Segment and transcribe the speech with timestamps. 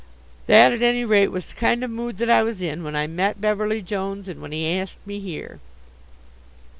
[0.47, 3.05] That at any rate was the kind of mood that I was in when I
[3.05, 5.59] met Beverly Jones and when he asked me here.